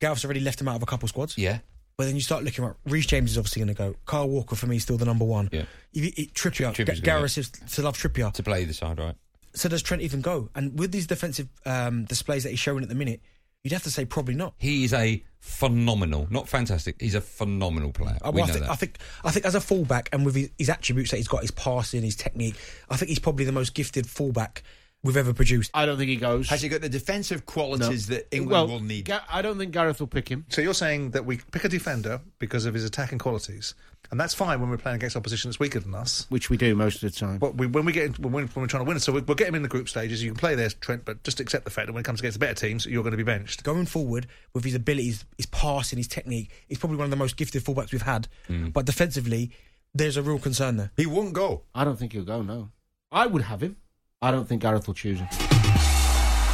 Gareth's 0.00 0.24
already 0.24 0.40
left 0.40 0.60
him 0.60 0.68
out 0.68 0.76
of 0.76 0.82
a 0.82 0.86
couple 0.86 1.08
squads. 1.08 1.36
Yeah. 1.36 1.58
But 1.96 2.06
then 2.06 2.14
you 2.14 2.22
start 2.22 2.44
looking 2.44 2.64
at 2.64 2.76
Reece 2.86 3.06
James 3.06 3.32
is 3.32 3.38
obviously 3.38 3.60
going 3.60 3.74
to 3.74 3.78
go. 3.78 3.94
Kyle 4.06 4.26
Walker 4.26 4.56
for 4.56 4.66
me 4.66 4.76
is 4.76 4.82
still 4.82 4.96
the 4.96 5.04
number 5.04 5.26
one. 5.26 5.50
Yeah. 5.52 5.64
If, 5.92 6.18
if, 6.18 6.32
Trippier, 6.32 6.72
G- 6.72 7.00
Gareth 7.02 7.36
is 7.36 7.50
to 7.50 7.82
love 7.82 7.98
Trippier 7.98 8.32
to 8.32 8.42
play 8.42 8.64
the 8.64 8.72
side, 8.72 8.98
right? 8.98 9.14
So 9.54 9.68
does 9.68 9.82
Trent 9.82 10.02
even 10.02 10.22
go? 10.22 10.48
And 10.54 10.78
with 10.78 10.92
these 10.92 11.06
defensive 11.06 11.48
um, 11.66 12.04
displays 12.04 12.44
that 12.44 12.50
he's 12.50 12.58
showing 12.58 12.82
at 12.82 12.88
the 12.88 12.94
minute, 12.94 13.20
You'd 13.62 13.72
have 13.72 13.82
to 13.82 13.90
say 13.90 14.04
probably 14.04 14.34
not. 14.34 14.54
He 14.58 14.84
is 14.84 14.94
a 14.94 15.22
phenomenal, 15.38 16.26
not 16.30 16.48
fantastic. 16.48 16.96
He's 17.00 17.14
a 17.14 17.20
phenomenal 17.20 17.92
player. 17.92 18.16
Uh, 18.22 18.30
well, 18.32 18.44
I, 18.44 18.46
think, 18.48 18.68
I, 18.68 18.74
think, 18.74 18.98
I 19.24 19.30
think 19.30 19.44
as 19.46 19.54
a 19.54 19.60
fullback 19.60 20.08
and 20.12 20.24
with 20.24 20.34
his, 20.34 20.50
his, 20.58 20.70
attributes 20.70 21.10
that 21.10 21.18
he's 21.18 21.28
got, 21.28 21.42
his 21.42 21.50
passing, 21.50 22.02
his 22.02 22.16
technique, 22.16 22.56
I 22.88 22.96
think 22.96 23.08
he's 23.08 23.18
probably 23.18 23.44
the 23.44 23.52
most 23.52 23.74
gifted 23.74 24.06
fullback 24.06 24.62
we've 25.02 25.16
ever 25.16 25.34
produced. 25.34 25.70
I 25.74 25.86
don't 25.86 25.98
think 25.98 26.08
he 26.08 26.16
goes. 26.16 26.48
Has 26.48 26.62
he 26.62 26.68
got 26.68 26.80
the 26.80 26.88
defensive 26.88 27.46
qualities 27.46 28.08
no. 28.08 28.16
that 28.16 28.34
England 28.34 28.50
well, 28.52 28.66
will 28.66 28.84
need? 28.84 29.06
Ga- 29.06 29.24
I 29.30 29.42
don't 29.42 29.58
think 29.58 29.72
Gareth 29.72 30.00
will 30.00 30.06
pick 30.06 30.28
him. 30.28 30.46
So 30.48 30.60
you're 30.60 30.74
saying 30.74 31.10
that 31.10 31.24
we 31.24 31.38
pick 31.38 31.64
a 31.64 31.68
defender 31.68 32.20
because 32.38 32.66
of 32.66 32.74
his 32.74 32.84
attacking 32.84 33.18
qualities, 33.18 33.74
and 34.10 34.18
that's 34.18 34.34
fine 34.34 34.60
when 34.60 34.70
we're 34.70 34.76
playing 34.76 34.96
against 34.96 35.16
opposition 35.16 35.50
that's 35.50 35.60
weaker 35.60 35.78
than 35.78 35.94
us, 35.94 36.26
which 36.30 36.50
we 36.50 36.56
do 36.56 36.74
most 36.74 37.02
of 37.02 37.12
the 37.12 37.18
time. 37.18 37.38
But 37.38 37.56
we, 37.56 37.66
when 37.66 37.84
we 37.84 37.92
get 37.92 38.18
when, 38.18 38.32
when, 38.32 38.48
we're 38.54 38.66
trying 38.66 38.84
to 38.84 38.88
win, 38.88 38.98
so 38.98 39.12
we, 39.12 39.20
will 39.20 39.34
get 39.34 39.48
him 39.48 39.54
in 39.54 39.62
the 39.62 39.68
group 39.68 39.88
stages. 39.88 40.22
You 40.22 40.30
can 40.30 40.38
play 40.38 40.54
there, 40.54 40.68
Trent, 40.68 41.04
but 41.04 41.22
just 41.22 41.38
accept 41.38 41.64
the 41.64 41.70
fact 41.70 41.86
that 41.86 41.92
when 41.92 42.00
it 42.00 42.04
comes 42.04 42.20
against 42.20 42.38
the 42.38 42.44
better 42.44 42.54
teams, 42.54 42.86
you're 42.86 43.02
going 43.02 43.12
to 43.12 43.16
be 43.16 43.22
benched. 43.22 43.62
Going 43.62 43.86
forward 43.86 44.26
with 44.52 44.64
his 44.64 44.74
abilities, 44.74 45.24
his 45.36 45.46
passing, 45.46 45.98
his 45.98 46.08
technique, 46.08 46.50
he's 46.68 46.78
probably 46.78 46.96
one 46.96 47.04
of 47.04 47.10
the 47.10 47.16
most 47.16 47.36
gifted 47.36 47.62
fullbacks 47.64 47.92
we've 47.92 48.02
had. 48.02 48.26
Mm. 48.48 48.72
But 48.72 48.86
defensively, 48.86 49.52
there's 49.94 50.16
a 50.16 50.22
real 50.22 50.38
concern 50.38 50.76
there. 50.76 50.90
He 50.96 51.06
won't 51.06 51.32
go. 51.32 51.62
I 51.74 51.84
don't 51.84 51.98
think 51.98 52.12
he'll 52.12 52.24
go. 52.24 52.42
No, 52.42 52.70
I 53.12 53.26
would 53.26 53.42
have 53.42 53.62
him. 53.62 53.76
I 54.22 54.30
don't 54.30 54.46
think 54.46 54.62
Gareth 54.62 54.86
will 54.86 54.94
choose 54.94 55.20
him. 55.20 55.28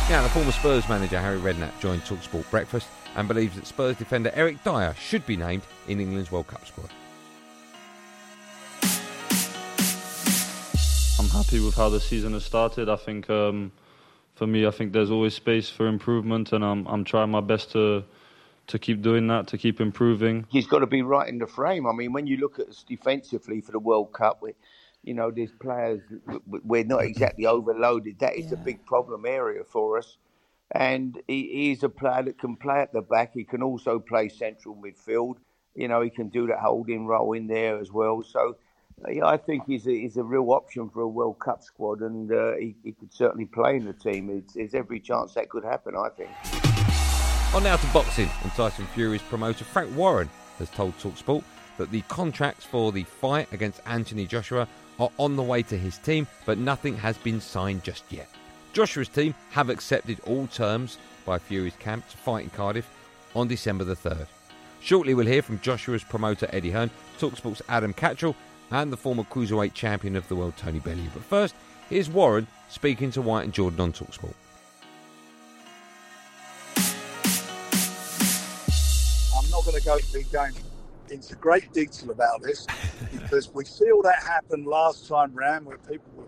Yeah, 0.08 0.22
the 0.22 0.28
former 0.28 0.52
Spurs 0.52 0.88
manager 0.88 1.20
Harry 1.20 1.38
Redknapp 1.38 1.80
joined 1.80 2.02
Talksport 2.02 2.48
Breakfast 2.50 2.86
and 3.16 3.26
believes 3.26 3.56
that 3.56 3.66
Spurs 3.66 3.96
defender 3.96 4.30
Eric 4.34 4.62
Dier 4.62 4.94
should 5.00 5.26
be 5.26 5.36
named 5.36 5.62
in 5.88 6.00
England's 6.00 6.30
World 6.30 6.46
Cup 6.46 6.64
squad. 6.66 6.90
Happy 11.36 11.60
with 11.60 11.74
how 11.74 11.90
the 11.90 12.00
season 12.00 12.32
has 12.32 12.44
started. 12.44 12.88
I 12.88 12.96
think 12.96 13.28
um, 13.28 13.70
for 14.34 14.46
me, 14.46 14.66
I 14.66 14.70
think 14.70 14.92
there's 14.92 15.10
always 15.10 15.34
space 15.34 15.68
for 15.68 15.86
improvement, 15.86 16.52
and 16.52 16.64
I'm 16.64 16.86
I'm 16.86 17.04
trying 17.04 17.30
my 17.30 17.40
best 17.40 17.72
to 17.72 18.04
to 18.68 18.78
keep 18.78 19.02
doing 19.02 19.26
that, 19.28 19.46
to 19.48 19.58
keep 19.58 19.80
improving. 19.80 20.46
He's 20.48 20.66
got 20.66 20.80
to 20.80 20.86
be 20.86 21.02
right 21.02 21.28
in 21.28 21.38
the 21.38 21.46
frame. 21.46 21.86
I 21.86 21.92
mean, 21.92 22.12
when 22.12 22.26
you 22.26 22.38
look 22.38 22.58
at 22.58 22.68
us 22.68 22.84
defensively 22.88 23.60
for 23.60 23.72
the 23.72 23.78
World 23.78 24.12
Cup, 24.12 24.40
we, 24.42 24.54
you 25.04 25.14
know, 25.14 25.30
there's 25.30 25.52
players 25.52 26.00
we're 26.46 26.84
not 26.84 27.04
exactly 27.04 27.46
overloaded. 27.46 28.18
That 28.18 28.36
is 28.36 28.46
yeah. 28.46 28.54
a 28.54 28.64
big 28.64 28.84
problem 28.86 29.24
area 29.26 29.62
for 29.64 29.98
us. 29.98 30.16
And 30.72 31.20
he, 31.28 31.48
he's 31.52 31.84
a 31.84 31.88
player 31.88 32.24
that 32.24 32.40
can 32.40 32.56
play 32.56 32.80
at 32.80 32.92
the 32.92 33.02
back. 33.02 33.34
He 33.34 33.44
can 33.44 33.62
also 33.62 34.00
play 34.00 34.28
central 34.28 34.74
midfield. 34.74 35.36
You 35.76 35.86
know, 35.86 36.00
he 36.00 36.10
can 36.10 36.28
do 36.28 36.48
that 36.48 36.58
holding 36.58 37.06
role 37.06 37.34
in 37.34 37.46
there 37.46 37.78
as 37.78 37.92
well. 37.92 38.22
So, 38.22 38.56
yeah, 39.08 39.26
I 39.26 39.36
think 39.36 39.64
he's 39.66 39.86
a, 39.86 39.90
he's 39.90 40.16
a 40.16 40.22
real 40.22 40.50
option 40.50 40.88
for 40.88 41.02
a 41.02 41.08
World 41.08 41.38
Cup 41.38 41.62
squad, 41.62 42.00
and 42.00 42.32
uh, 42.32 42.54
he, 42.56 42.74
he, 42.82 42.92
could 42.92 43.12
certainly 43.12 43.44
play 43.44 43.76
in 43.76 43.84
the 43.84 43.92
team. 43.92 44.30
It's, 44.30 44.54
there's 44.54 44.74
every 44.74 45.00
chance 45.00 45.34
that 45.34 45.50
could 45.50 45.64
happen, 45.64 45.94
I 45.96 46.08
think. 46.08 46.30
On 47.54 47.62
now 47.62 47.76
to 47.76 47.86
boxing, 47.92 48.30
and 48.42 48.52
Tyson 48.52 48.86
Fury's 48.94 49.22
promoter 49.22 49.64
Frank 49.64 49.94
Warren 49.94 50.30
has 50.58 50.70
told 50.70 50.96
Talksport 50.98 51.44
that 51.76 51.90
the 51.90 52.00
contracts 52.02 52.64
for 52.64 52.90
the 52.90 53.04
fight 53.04 53.52
against 53.52 53.82
Anthony 53.86 54.26
Joshua 54.26 54.66
are 54.98 55.10
on 55.18 55.36
the 55.36 55.42
way 55.42 55.62
to 55.64 55.76
his 55.76 55.98
team, 55.98 56.26
but 56.46 56.56
nothing 56.56 56.96
has 56.96 57.18
been 57.18 57.40
signed 57.40 57.84
just 57.84 58.04
yet. 58.10 58.28
Joshua's 58.72 59.08
team 59.08 59.34
have 59.50 59.68
accepted 59.68 60.20
all 60.20 60.46
terms 60.46 60.96
by 61.26 61.38
Fury's 61.38 61.76
camp 61.76 62.08
to 62.08 62.16
fight 62.16 62.44
in 62.44 62.50
Cardiff 62.50 62.88
on 63.34 63.46
December 63.46 63.84
the 63.84 63.96
3rd. 63.96 64.26
Shortly, 64.80 65.14
we'll 65.14 65.26
hear 65.26 65.42
from 65.42 65.60
Joshua's 65.60 66.04
promoter 66.04 66.48
Eddie 66.50 66.70
Hearn, 66.70 66.90
Talksport's 67.18 67.62
Adam 67.68 67.92
Catterall, 67.92 68.36
and 68.70 68.92
the 68.92 68.96
former 68.96 69.22
cruiserweight 69.24 69.74
champion 69.74 70.16
of 70.16 70.26
the 70.28 70.36
world 70.36 70.54
Tony 70.56 70.78
Bellew. 70.80 71.08
But 71.12 71.22
first, 71.22 71.54
here's 71.88 72.08
Warren 72.08 72.46
speaking 72.68 73.10
to 73.12 73.22
White 73.22 73.44
and 73.44 73.52
Jordan 73.52 73.80
on 73.80 73.92
Talksport. 73.92 74.34
I'm 79.36 79.50
not 79.50 79.64
going 79.64 79.78
to 79.78 79.84
go 79.84 79.98
big 80.12 80.30
game 80.30 80.52
into 81.10 81.36
great 81.36 81.72
detail 81.72 82.10
about 82.10 82.42
this 82.42 82.66
because 83.12 83.52
we 83.54 83.64
see 83.64 83.90
all 83.90 84.02
that 84.02 84.22
happen 84.22 84.64
last 84.64 85.06
time 85.06 85.32
round 85.34 85.66
where 85.66 85.78
people 85.78 86.10
were 86.16 86.24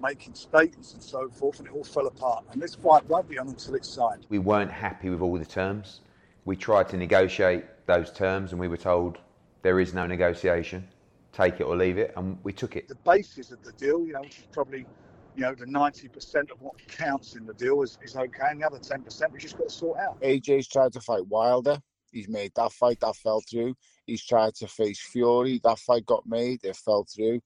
making 0.00 0.34
statements 0.34 0.94
and 0.94 1.02
so 1.02 1.28
forth 1.28 1.58
and 1.58 1.68
it 1.68 1.74
all 1.74 1.84
fell 1.84 2.06
apart. 2.06 2.44
And 2.52 2.62
this 2.62 2.74
fight 2.74 3.06
won't 3.08 3.28
be 3.28 3.38
on 3.38 3.48
until 3.48 3.74
it's 3.74 3.88
signed. 3.88 4.26
We 4.28 4.38
weren't 4.38 4.70
happy 4.70 5.10
with 5.10 5.20
all 5.20 5.36
the 5.38 5.44
terms. 5.44 6.00
We 6.44 6.56
tried 6.56 6.88
to 6.90 6.96
negotiate 6.96 7.64
those 7.86 8.10
terms 8.12 8.52
and 8.52 8.60
we 8.60 8.68
were 8.68 8.76
told 8.76 9.18
there 9.62 9.80
is 9.80 9.92
no 9.92 10.06
negotiation. 10.06 10.88
Take 11.40 11.60
it 11.60 11.64
or 11.64 11.76
leave 11.76 11.96
it, 11.96 12.12
and 12.16 12.38
we 12.42 12.52
took 12.52 12.76
it. 12.76 12.88
The 12.88 12.94
basis 12.96 13.50
of 13.50 13.62
the 13.62 13.72
deal, 13.72 14.04
you 14.04 14.12
know, 14.12 14.20
which 14.20 14.38
is 14.38 14.46
probably 14.52 14.84
you 15.36 15.42
know, 15.42 15.54
the 15.54 15.64
90% 15.64 16.50
of 16.50 16.60
what 16.60 16.74
counts 16.88 17.36
in 17.36 17.46
the 17.46 17.54
deal 17.54 17.82
is, 17.82 17.98
is 18.02 18.16
okay, 18.16 18.48
and 18.50 18.60
the 18.60 18.66
other 18.66 18.78
10% 18.78 19.32
we 19.32 19.38
just 19.38 19.56
got 19.56 19.68
to 19.68 19.74
sort 19.74 19.98
out. 19.98 20.20
AJ's 20.20 20.68
tried 20.68 20.92
to 20.92 21.00
fight 21.00 21.26
Wilder. 21.28 21.78
He's 22.10 22.28
made 22.28 22.52
that 22.56 22.72
fight, 22.72 22.98
that 23.00 23.14
fell 23.16 23.40
through 23.48 23.74
He's 24.06 24.24
tried 24.24 24.54
to 24.56 24.66
face 24.66 25.00
Fury. 25.00 25.60
That 25.62 25.78
fight 25.78 26.04
got 26.04 26.24
made. 26.26 26.64
It 26.64 26.76
fell 26.76 27.04
through. 27.04 27.40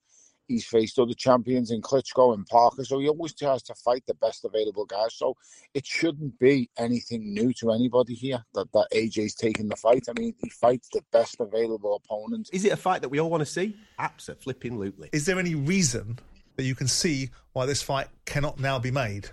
He's 0.49 0.67
faced 0.67 0.99
other 0.99 1.15
champions 1.15 1.71
in 1.71 1.81
Klitschko 1.81 2.35
and 2.35 2.47
Parker, 2.47 2.85
so 2.85 2.99
he 2.99 3.09
always 3.09 3.35
tries 3.35 3.63
to 3.65 3.75
fight 3.75 4.05
the 4.07 4.15
best 4.15 4.45
available 4.45 4.85
guys. 4.85 5.15
So 5.15 5.37
it 5.73 5.87
shouldn't 5.87 6.39
be 6.39 6.69
anything 6.79 7.33
new 7.33 7.53
to 7.55 7.73
anybody 7.73 8.15
here 8.15 8.45
that, 8.55 8.71
that 8.73 8.89
AJ's 8.93 9.35
taking 9.35 9.69
the 9.69 9.77
fight. 9.77 10.05
I 10.09 10.19
mean, 10.19 10.35
he 10.43 10.51
fights 10.51 10.89
the 10.93 11.03
best 11.13 11.37
available 11.41 11.97
opponent. 11.97 12.51
Is 12.53 12.65
it 12.65 12.73
a 12.73 12.77
fight 12.77 13.03
that 13.03 13.09
we 13.09 13.21
all 13.21 13.31
want 13.31 13.41
to 13.41 13.47
see? 13.47 13.77
Absolutely. 13.99 14.43
Flipping 14.43 14.79
lootly. 14.79 15.09
Is 15.13 15.25
there 15.27 15.39
any 15.39 15.55
reason 15.55 16.19
that 16.57 16.65
you 16.65 16.75
can 16.75 16.89
see 16.89 17.31
why 17.53 17.67
this 17.67 17.83
fight 17.83 18.09
cannot 18.27 18.61
now 18.61 18.79
be 18.79 18.91
made? 18.91 19.31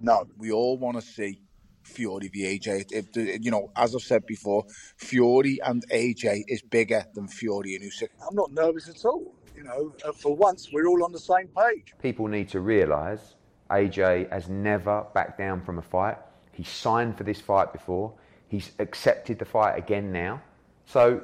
No, 0.00 0.26
we 0.38 0.50
all 0.50 0.78
want 0.78 0.96
to 0.96 1.02
see 1.02 1.40
Fury 1.82 2.28
v 2.28 2.58
AJ. 2.58 2.92
If 2.92 3.12
the, 3.12 3.38
you 3.40 3.50
know, 3.50 3.70
as 3.76 3.94
I've 3.94 4.02
said 4.02 4.26
before, 4.26 4.64
Fury 4.96 5.58
and 5.64 5.84
AJ 5.90 6.44
is 6.48 6.62
bigger 6.62 7.04
than 7.14 7.28
Fury 7.28 7.74
and 7.74 7.84
Usyk. 7.84 8.08
I'm 8.26 8.34
not 8.34 8.52
nervous 8.52 8.88
at 8.88 9.04
all. 9.04 9.34
You 9.56 9.64
know, 9.64 9.94
uh, 10.04 10.12
for 10.12 10.34
once, 10.34 10.70
we're 10.72 10.86
all 10.86 11.04
on 11.04 11.12
the 11.12 11.18
same 11.18 11.48
page. 11.48 11.94
People 12.02 12.26
need 12.26 12.48
to 12.50 12.60
realise 12.60 13.36
AJ 13.70 14.30
has 14.30 14.48
never 14.48 15.06
backed 15.14 15.38
down 15.38 15.62
from 15.62 15.78
a 15.78 15.82
fight. 15.82 16.18
He 16.52 16.64
signed 16.64 17.16
for 17.16 17.24
this 17.24 17.40
fight 17.40 17.72
before. 17.72 18.12
He's 18.48 18.72
accepted 18.78 19.38
the 19.38 19.44
fight 19.44 19.78
again 19.78 20.12
now. 20.12 20.42
So, 20.86 21.22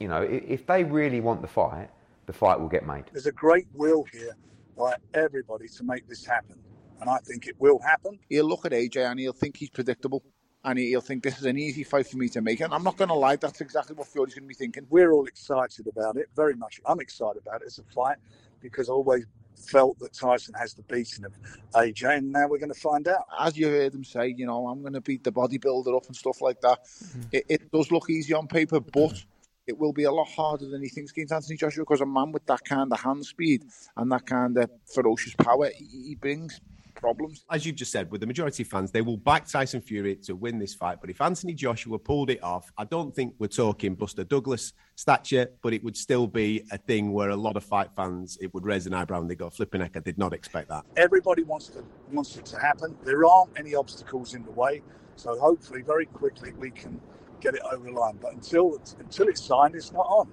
you 0.00 0.08
know, 0.08 0.22
if, 0.22 0.42
if 0.46 0.66
they 0.66 0.84
really 0.84 1.20
want 1.20 1.42
the 1.42 1.48
fight, 1.48 1.90
the 2.26 2.32
fight 2.32 2.58
will 2.58 2.68
get 2.68 2.86
made. 2.86 3.04
There's 3.12 3.26
a 3.26 3.32
great 3.32 3.66
will 3.74 4.04
here 4.12 4.36
by 4.76 4.94
everybody 5.14 5.68
to 5.68 5.84
make 5.84 6.08
this 6.08 6.24
happen, 6.24 6.58
and 7.00 7.10
I 7.10 7.18
think 7.18 7.46
it 7.46 7.56
will 7.58 7.78
happen. 7.78 8.18
He'll 8.28 8.46
look 8.48 8.64
at 8.64 8.72
AJ 8.72 9.10
and 9.10 9.20
he'll 9.20 9.32
think 9.32 9.56
he's 9.56 9.70
predictable. 9.70 10.22
And 10.64 10.78
he'll 10.78 11.00
think 11.00 11.22
this 11.22 11.38
is 11.38 11.44
an 11.44 11.58
easy 11.58 11.82
fight 11.82 12.06
for 12.06 12.16
me 12.16 12.28
to 12.30 12.40
make. 12.40 12.60
And 12.60 12.72
I'm 12.72 12.84
not 12.84 12.96
going 12.96 13.08
to 13.08 13.14
lie, 13.14 13.36
that's 13.36 13.60
exactly 13.60 13.96
what 13.96 14.06
Fury's 14.06 14.34
going 14.34 14.44
to 14.44 14.48
be 14.48 14.54
thinking. 14.54 14.86
We're 14.90 15.12
all 15.12 15.26
excited 15.26 15.88
about 15.88 16.16
it, 16.16 16.28
very 16.36 16.54
much. 16.54 16.80
I'm 16.86 17.00
excited 17.00 17.42
about 17.44 17.62
it 17.62 17.66
as 17.66 17.78
a 17.78 17.82
fight 17.92 18.18
because 18.60 18.88
I 18.88 18.92
always 18.92 19.26
felt 19.56 19.98
that 19.98 20.12
Tyson 20.12 20.54
has 20.58 20.74
the 20.74 20.82
beating 20.82 21.24
of 21.24 21.32
AJ, 21.74 22.18
and 22.18 22.32
now 22.32 22.46
we're 22.48 22.58
going 22.58 22.72
to 22.72 22.78
find 22.78 23.08
out. 23.08 23.26
As 23.40 23.56
you 23.56 23.68
heard 23.68 23.94
him 23.94 24.04
say, 24.04 24.34
you 24.36 24.46
know, 24.46 24.68
I'm 24.68 24.82
going 24.82 24.94
to 24.94 25.00
beat 25.00 25.24
the 25.24 25.32
bodybuilder 25.32 25.96
up 25.96 26.06
and 26.06 26.16
stuff 26.16 26.40
like 26.40 26.60
that. 26.60 26.84
Mm-hmm. 26.84 27.20
It, 27.32 27.44
it 27.48 27.72
does 27.72 27.90
look 27.90 28.08
easy 28.08 28.34
on 28.34 28.46
paper, 28.46 28.80
but 28.80 29.24
it 29.66 29.78
will 29.78 29.92
be 29.92 30.04
a 30.04 30.12
lot 30.12 30.28
harder 30.28 30.66
than 30.68 30.82
he 30.82 30.88
thinks 30.88 31.12
against 31.12 31.32
Anthony 31.32 31.56
Joshua 31.56 31.84
because 31.84 32.00
a 32.00 32.06
man 32.06 32.32
with 32.32 32.46
that 32.46 32.64
kind 32.64 32.92
of 32.92 33.00
hand 33.00 33.24
speed 33.24 33.64
and 33.96 34.10
that 34.10 34.26
kind 34.26 34.56
of 34.58 34.70
ferocious 34.92 35.34
power, 35.34 35.70
he, 35.76 36.08
he 36.08 36.14
brings 36.14 36.60
problems. 36.94 37.44
As 37.50 37.64
you've 37.66 37.76
just 37.76 37.92
said, 37.92 38.10
with 38.10 38.20
the 38.20 38.26
majority 38.26 38.62
of 38.62 38.68
fans, 38.68 38.90
they 38.90 39.02
will 39.02 39.16
back 39.16 39.46
Tyson 39.46 39.80
Fury 39.80 40.16
to 40.16 40.34
win 40.34 40.58
this 40.58 40.74
fight. 40.74 40.98
But 41.00 41.10
if 41.10 41.20
Anthony 41.20 41.54
Joshua 41.54 41.98
pulled 41.98 42.30
it 42.30 42.42
off, 42.42 42.70
I 42.78 42.84
don't 42.84 43.14
think 43.14 43.34
we're 43.38 43.48
talking 43.48 43.94
Buster 43.94 44.24
Douglas 44.24 44.72
stature, 44.94 45.48
but 45.62 45.72
it 45.72 45.82
would 45.84 45.96
still 45.96 46.26
be 46.26 46.64
a 46.70 46.78
thing 46.78 47.12
where 47.12 47.30
a 47.30 47.36
lot 47.36 47.56
of 47.56 47.64
fight 47.64 47.88
fans, 47.96 48.38
it 48.40 48.52
would 48.54 48.64
raise 48.64 48.86
an 48.86 48.94
eyebrow 48.94 49.20
and 49.20 49.30
they 49.30 49.34
go, 49.34 49.50
flipping 49.50 49.80
heck, 49.80 49.96
I 49.96 50.00
did 50.00 50.18
not 50.18 50.32
expect 50.32 50.68
that. 50.68 50.84
Everybody 50.96 51.42
wants 51.42 51.68
to 51.68 51.84
wants 52.10 52.36
it 52.36 52.44
to 52.46 52.58
happen. 52.58 52.96
There 53.04 53.24
aren't 53.24 53.58
any 53.58 53.74
obstacles 53.74 54.34
in 54.34 54.44
the 54.44 54.50
way, 54.50 54.82
so 55.16 55.38
hopefully, 55.38 55.82
very 55.82 56.06
quickly, 56.06 56.52
we 56.52 56.70
can 56.70 57.00
get 57.40 57.54
it 57.54 57.62
over 57.70 57.84
the 57.84 57.92
line. 57.92 58.18
But 58.20 58.34
until 58.34 58.80
until 58.98 59.28
it's 59.28 59.42
signed, 59.42 59.74
it's 59.74 59.92
not 59.92 60.06
on. 60.06 60.30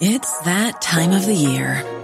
It's 0.00 0.38
that 0.40 0.82
time 0.82 1.12
of 1.12 1.24
the 1.24 1.34
year. 1.34 2.03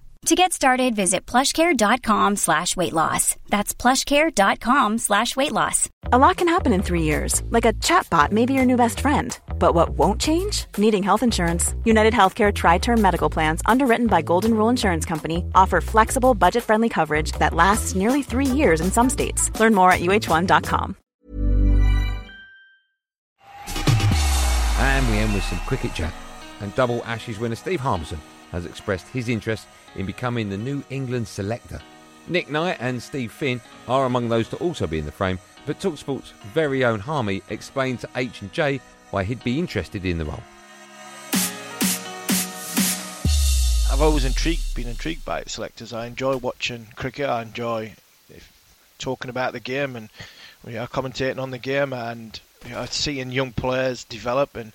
To 0.27 0.35
get 0.35 0.53
started, 0.53 0.95
visit 0.95 1.25
plushcare.com 1.25 2.35
slash 2.35 2.75
weight 2.75 2.93
loss. 2.93 3.35
That's 3.49 3.73
plushcare.com 3.73 4.99
slash 4.99 5.35
weight 5.35 5.51
loss. 5.51 5.89
A 6.13 6.17
lot 6.19 6.37
can 6.37 6.47
happen 6.47 6.73
in 6.73 6.83
three 6.83 7.01
years, 7.01 7.41
like 7.49 7.65
a 7.65 7.73
chatbot 7.73 8.31
may 8.31 8.45
be 8.45 8.53
your 8.53 8.63
new 8.65 8.75
best 8.77 8.99
friend. 8.99 9.37
But 9.57 9.73
what 9.73 9.89
won't 9.97 10.21
change? 10.21 10.65
Needing 10.77 11.01
health 11.01 11.23
insurance. 11.23 11.73
United 11.85 12.13
Healthcare 12.13 12.53
Tri 12.53 12.77
Term 12.77 13.01
Medical 13.01 13.31
Plans, 13.31 13.63
underwritten 13.65 14.05
by 14.05 14.21
Golden 14.21 14.53
Rule 14.53 14.69
Insurance 14.69 15.05
Company, 15.05 15.43
offer 15.55 15.81
flexible, 15.81 16.35
budget 16.35 16.63
friendly 16.63 16.87
coverage 16.87 17.31
that 17.39 17.55
lasts 17.55 17.95
nearly 17.95 18.21
three 18.21 18.45
years 18.45 18.79
in 18.79 18.91
some 18.91 19.09
states. 19.09 19.49
Learn 19.59 19.73
more 19.73 19.91
at 19.91 20.01
uh1.com. 20.01 20.95
And 24.77 25.09
we 25.09 25.17
end 25.17 25.33
with 25.33 25.43
some 25.45 25.59
cricket 25.61 25.95
chat. 25.95 26.13
And 26.59 26.73
double 26.75 27.03
Ashes 27.05 27.39
winner 27.39 27.55
Steve 27.55 27.79
Harmison 27.79 28.19
has 28.51 28.65
expressed 28.65 29.07
his 29.07 29.29
interest 29.29 29.67
in 29.95 30.05
becoming 30.05 30.49
the 30.49 30.57
new 30.57 30.83
England 30.89 31.27
selector. 31.27 31.81
Nick 32.27 32.49
Knight 32.49 32.77
and 32.79 33.01
Steve 33.01 33.31
Finn 33.31 33.59
are 33.87 34.05
among 34.05 34.29
those 34.29 34.47
to 34.49 34.57
also 34.57 34.87
be 34.87 34.99
in 34.99 35.05
the 35.05 35.11
frame, 35.11 35.39
but 35.65 35.79
Talksport's 35.79 36.33
very 36.53 36.85
own 36.85 36.99
Harmy 36.99 37.41
explained 37.49 37.99
to 38.01 38.09
H 38.15 38.41
and 38.41 38.51
J 38.53 38.79
why 39.09 39.23
he'd 39.23 39.43
be 39.43 39.59
interested 39.59 40.05
in 40.05 40.17
the 40.17 40.25
role. 40.25 40.43
I've 43.91 44.01
always 44.01 44.25
intrigued, 44.25 44.73
been 44.73 44.87
intrigued 44.87 45.25
by 45.25 45.43
selectors. 45.43 45.93
I 45.93 46.07
enjoy 46.07 46.37
watching 46.37 46.87
cricket. 46.95 47.29
I 47.29 47.43
enjoy 47.43 47.93
eh, 48.33 48.39
talking 48.97 49.29
about 49.29 49.53
the 49.53 49.59
game 49.59 49.95
and 49.95 50.09
you 50.65 50.73
know, 50.73 50.87
commentating 50.87 51.39
on 51.39 51.51
the 51.51 51.57
game 51.57 51.93
and 51.93 52.39
you 52.65 52.71
know, 52.71 52.85
seeing 52.85 53.31
young 53.31 53.51
players 53.51 54.03
develop 54.03 54.55
and 54.55 54.71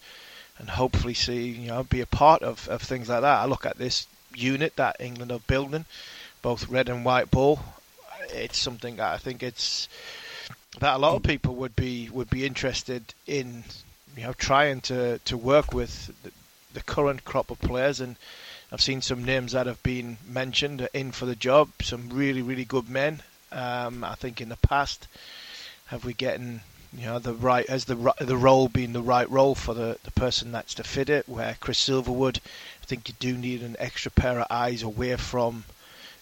and 0.59 0.71
hopefully 0.71 1.15
see 1.15 1.49
you 1.49 1.69
know 1.69 1.83
be 1.83 2.01
a 2.01 2.07
part 2.07 2.43
of, 2.43 2.69
of 2.69 2.83
things 2.83 3.09
like 3.09 3.23
that. 3.23 3.41
I 3.41 3.45
look 3.47 3.67
at 3.67 3.79
this 3.79 4.07
unit 4.35 4.77
that 4.77 4.97
England 5.01 5.33
are 5.33 5.41
building, 5.41 5.85
both 6.43 6.69
red 6.69 6.89
and 6.89 7.05
white 7.05 7.31
ball. 7.31 7.61
It's 8.31 8.59
something 8.59 8.97
that 8.97 9.13
I 9.13 9.19
think 9.19 9.43
it's 9.43 9.89
that 10.81 10.97
a 10.97 10.99
lot 10.99 11.17
of 11.17 11.23
people 11.23 11.55
would 11.57 11.77
be 11.77 12.09
would 12.11 12.31
be 12.31 12.45
interested 12.45 13.15
in 13.27 13.65
you 14.17 14.25
know 14.25 14.33
trying 14.33 14.81
to, 14.83 15.19
to 15.21 15.37
work 15.37 15.73
with 15.73 16.13
the, 16.23 16.33
the 16.75 16.83
current 16.83 17.25
crop 17.25 17.51
of 17.51 17.59
players 17.61 18.01
and 18.01 18.17
I've 18.73 18.83
seen 18.83 19.01
some 19.01 19.25
names 19.25 19.53
that 19.53 19.67
have 19.67 19.83
been 19.85 20.19
mentioned 20.29 20.89
in 20.93 21.13
for 21.13 21.25
the 21.25 21.37
job. 21.37 21.71
Some 21.83 22.11
really 22.11 22.43
really 22.43 22.65
good 22.65 22.89
men. 22.91 23.23
Um, 23.53 24.03
I 24.03 24.17
think 24.17 24.41
in 24.41 24.49
the 24.49 24.57
past, 24.57 25.07
have 25.87 26.05
we 26.05 26.13
getting 26.13 26.63
you 26.97 27.07
know 27.07 27.19
the 27.19 27.35
right 27.35 27.67
as 27.67 27.85
the 27.85 28.15
the 28.21 28.37
role 28.37 28.69
being 28.69 28.93
the 28.93 29.03
right 29.03 29.31
role 29.31 29.55
for 29.55 29.75
the, 29.75 29.99
the 30.05 30.11
person 30.13 30.53
that's 30.53 30.75
to 30.75 30.83
fit 30.85 31.09
it. 31.11 31.29
Where 31.29 31.57
Chris 31.61 31.79
Silverwood, 31.79 32.39
I 32.83 32.87
think 32.87 33.09
you 33.09 33.15
do 33.19 33.37
need 33.37 33.63
an 33.63 33.77
extra 33.79 34.11
pair 34.11 34.41
of 34.41 34.47
eyes 34.51 34.83
away 34.83 35.15
from 35.17 35.65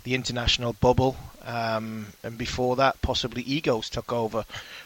the 0.02 0.14
international 0.14 0.74
bubble, 0.74 1.16
um, 1.44 2.08
and 2.22 2.36
before 2.36 2.76
that, 2.76 3.00
possibly 3.00 3.42
egos 3.42 3.88
took 3.88 4.12
over, 4.12 4.44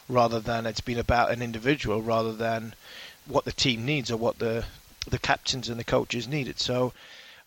rather 0.09 0.39
than 0.39 0.67
it's 0.67 0.81
been 0.81 0.99
about 0.99 1.33
an 1.33 1.43
individual, 1.43 2.03
rather 2.03 2.33
than 2.33 2.75
what 3.27 3.45
the 3.45 3.53
team 3.53 3.85
needs 3.85 4.11
or 4.11 4.17
what 4.17 4.39
the 4.39 4.65
the 5.09 5.19
captains 5.19 5.69
and 5.69 5.81
the 5.81 5.85
coaches 5.85 6.29
needed. 6.29 6.61
So 6.61 6.93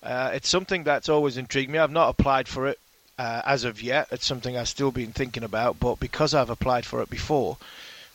uh, 0.02 0.32
it's 0.34 0.50
something 0.50 0.84
that's 0.84 1.10
always 1.10 1.38
intrigued 1.38 1.70
me. 1.70 1.78
I've 1.78 1.92
not 1.92 2.10
applied 2.10 2.48
for 2.48 2.68
it 2.68 2.80
uh, 3.20 3.44
as 3.46 3.64
of 3.64 3.84
yet. 3.84 4.08
It's 4.12 4.26
something 4.26 4.58
I've 4.58 4.68
still 4.68 4.92
been 4.92 5.12
thinking 5.12 5.44
about, 5.44 5.80
but 5.80 6.00
because 6.00 6.34
I've 6.34 6.50
applied 6.50 6.86
for 6.88 7.02
it 7.04 7.10
before, 7.10 7.58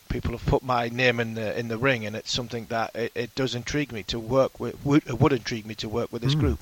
people 0.09 0.33
have 0.33 0.45
put 0.47 0.63
my 0.63 0.89
name 0.89 1.21
in 1.21 1.35
the 1.35 1.59
in 1.59 1.69
the 1.69 1.79
ring, 1.79 2.07
and 2.07 2.15
it's 2.17 2.33
something 2.33 2.67
that 2.67 2.95
it, 2.95 3.13
it 3.15 3.35
does 3.35 3.55
intrigue 3.55 3.93
me 3.93 4.03
to 4.05 4.19
work 4.19 4.59
with. 4.61 4.85
Would, 4.85 5.21
would 5.21 5.33
intrigue 5.33 5.67
me 5.67 5.75
to 5.77 5.89
work 5.89 6.13
with 6.13 6.23
this 6.23 6.35
Mm. 6.35 6.41
group. 6.41 6.61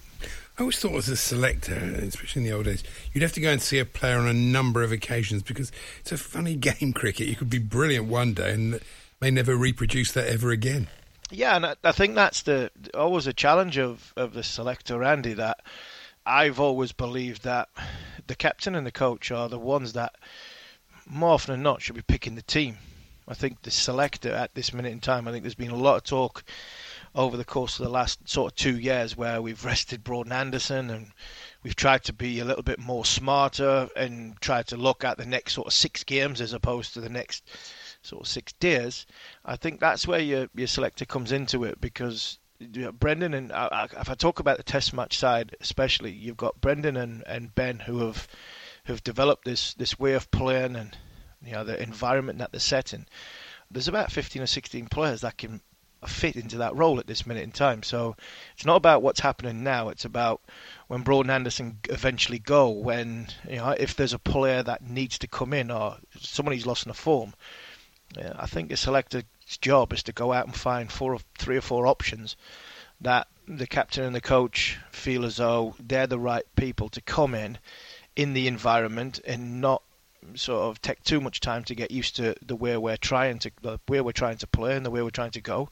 I 0.57 0.61
always 0.63 0.79
thought 0.79 0.95
as 0.95 1.09
a 1.09 1.17
selector, 1.17 1.75
especially 1.75 2.43
in 2.43 2.49
the 2.49 2.55
old 2.55 2.67
days, 2.67 2.85
you'd 3.13 3.23
have 3.23 3.33
to 3.33 3.41
go 3.41 3.51
and 3.51 3.61
see 3.61 3.81
a 3.81 3.85
player 3.85 4.19
on 4.19 4.29
a 4.29 4.33
number 4.33 4.85
of 4.85 4.93
occasions 4.93 5.43
because 5.43 5.73
it's 5.99 6.13
a 6.13 6.17
funny 6.17 6.55
game, 6.69 6.93
cricket. 6.93 7.27
You 7.27 7.35
could 7.35 7.51
be 7.51 7.59
brilliant 7.59 8.07
one 8.07 8.35
day 8.35 8.53
and 8.53 8.81
may 9.21 9.33
never 9.33 9.57
reproduce 9.57 10.13
that 10.13 10.29
ever 10.29 10.51
again. 10.51 10.87
Yeah, 11.31 11.57
and 11.57 11.67
I, 11.67 11.75
I 11.83 11.91
think 11.91 12.15
that's 12.15 12.43
the 12.43 12.71
always 12.95 13.27
a 13.27 13.33
challenge 13.33 13.79
of, 13.79 14.13
of 14.17 14.35
the 14.35 14.45
selector, 14.45 15.03
Andy. 15.03 15.33
That 15.33 15.59
I've 16.25 16.61
always 16.61 16.93
believed 16.93 17.43
that 17.43 17.69
the 18.29 18.37
captain 18.37 18.77
and 18.77 18.87
the 18.87 18.93
coach 18.93 19.33
are 19.33 19.49
the 19.49 19.59
ones 19.59 19.95
that, 19.95 20.15
more 21.05 21.31
often 21.31 21.55
than 21.55 21.63
not, 21.65 21.83
should 21.83 21.97
be 21.97 22.03
picking 22.03 22.37
the 22.37 22.43
team. 22.43 22.79
I 23.27 23.35
think 23.35 23.63
the 23.63 23.71
selector 23.71 24.33
at 24.33 24.55
this 24.55 24.73
minute 24.73 24.93
in 24.93 25.01
time, 25.01 25.27
I 25.27 25.33
think 25.33 25.45
there's 25.45 25.55
been 25.55 25.71
a 25.71 25.77
lot 25.77 25.97
of 25.97 26.05
talk 26.05 26.45
over 27.15 27.37
the 27.37 27.45
course 27.45 27.79
of 27.79 27.85
the 27.85 27.91
last 27.91 28.29
sort 28.29 28.53
of 28.53 28.57
two 28.57 28.79
years 28.79 29.17
where 29.17 29.41
we've 29.41 29.65
rested 29.65 30.05
Broad 30.05 30.27
and 30.27 30.33
Anderson 30.33 30.91
and 30.91 31.13
we've 31.63 31.77
tried 31.77 32.05
to 32.05 32.13
be 32.13 32.41
a 32.41 32.45
little 32.45 32.63
bit 32.63 32.79
more 32.79 33.05
smarter 33.05 33.89
and 33.97 34.41
tried 34.41 34.67
to 34.69 34.77
look 34.77 35.05
at 35.05 35.17
the 35.17 35.27
next 35.27 35.55
sort 35.55 35.69
of 35.69 35.73
six 35.73 36.05
games 36.05 36.41
as 36.41 36.53
opposed 36.53 36.93
to 36.95 37.01
the 37.01 37.09
next 37.09 37.49
sort 38.03 38.23
of 38.23 38.29
six 38.29 38.53
days. 38.55 39.07
I 39.45 39.57
think 39.57 39.81
that's 39.81 40.07
where 40.07 40.21
your 40.21 40.49
your 40.55 40.67
selector 40.67 41.05
comes 41.05 41.33
into 41.33 41.65
it 41.65 41.81
because 41.81 42.39
you 42.59 42.83
know, 42.83 42.93
Brendon 42.93 43.33
and 43.33 43.53
uh, 43.53 43.89
if 43.99 44.11
I 44.11 44.15
talk 44.15 44.41
about 44.41 44.57
the 44.57 44.63
Test 44.63 44.93
match 44.93 45.17
side 45.17 45.57
especially, 45.61 46.13
you've 46.13 46.37
got 46.37 46.61
Brendon 46.61 46.97
and, 46.97 47.25
and 47.27 47.55
Ben 47.55 47.81
who 47.81 48.01
have 48.01 48.29
who've 48.87 49.03
developed 49.03 49.45
this 49.45 49.73
this 49.75 49.99
way 49.99 50.13
of 50.13 50.31
playing 50.31 50.77
and 50.77 50.97
you 51.47 51.53
know 51.53 51.65
the 51.65 51.83
environment 51.83 52.39
that 52.39 52.53
they're 52.53 52.61
setting. 52.61 53.07
There's 53.71 53.89
about 53.89 54.13
15 54.13 54.43
or 54.43 54.47
16 54.47 54.87
players 54.87 55.23
that 55.23 55.39
can 55.39 55.61
fit 56.07 56.37
into 56.37 56.59
that 56.59 56.77
role 56.77 57.01
at 57.01 57.07
this 57.07 57.27
minute 57.27 57.43
in 57.43 57.51
time. 57.51 57.83
So 57.83 58.15
it's 58.55 58.67
not 58.67 58.77
about 58.77 59.03
what's 59.03 59.21
happening 59.21 59.63
now. 59.63 59.89
It's 59.89 60.05
about 60.05 60.43
when 60.89 61.03
Broad 61.03 61.23
and 61.23 61.31
Anderson 61.31 61.79
eventually 61.89 62.39
go. 62.39 62.69
When 62.71 63.29
you 63.49 63.57
know 63.57 63.71
if 63.71 63.97
there's 63.97 64.13
a 64.13 64.19
player 64.19 64.63
that 64.63 64.89
needs 64.89 65.19
to 65.19 65.27
come 65.27 65.53
in 65.53 65.71
or 65.71 65.97
someone 66.19 66.55
who's 66.55 66.67
lost 66.67 66.87
in 66.87 66.91
a 66.91 66.95
form. 66.95 67.35
Yeah, 68.17 68.35
I 68.37 68.47
think 68.47 68.69
the 68.69 68.77
selector's 68.77 69.25
job 69.61 69.93
is 69.93 70.03
to 70.05 70.13
go 70.13 70.33
out 70.33 70.47
and 70.47 70.55
find 70.55 70.93
four, 70.93 71.15
or, 71.15 71.21
three 71.37 71.57
or 71.57 71.63
four 71.63 71.87
options 71.87 72.37
that 73.01 73.27
the 73.49 73.67
captain 73.67 74.05
and 74.05 74.15
the 74.15 74.21
coach 74.21 74.79
feel 74.93 75.25
as 75.25 75.37
though 75.37 75.75
they're 75.81 76.07
the 76.07 76.19
right 76.19 76.47
people 76.55 76.89
to 76.91 77.01
come 77.01 77.35
in 77.35 77.59
in 78.15 78.33
the 78.33 78.47
environment 78.47 79.21
and 79.27 79.61
not 79.61 79.83
sort 80.35 80.63
of 80.63 80.81
take 80.83 81.03
too 81.05 81.21
much 81.21 81.41
time 81.41 81.65
to 81.65 81.75
get 81.75 81.91
used 81.91 82.17
to 82.17 82.35
the 82.45 82.57
way 82.57 82.77
we're 82.77 82.97
trying 82.97 83.39
to 83.41 83.51
the 83.63 83.79
way 83.89 84.01
we're 84.01 84.13
trying 84.13 84.39
to 84.39 84.47
play 84.47 84.77
and 84.77 84.85
the 84.85 84.91
way 84.91 85.03
we're 85.03 85.11
trying 85.11 85.33
to 85.33 85.41
go. 85.41 85.69